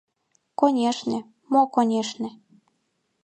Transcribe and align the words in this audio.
Конешне— 0.59 1.19
Мо 1.51 1.61
«конешне»? 1.73 2.29